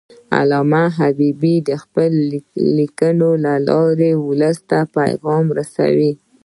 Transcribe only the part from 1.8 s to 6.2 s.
خپلو لیکنو له لارې ولس ته پیغام ورساوه.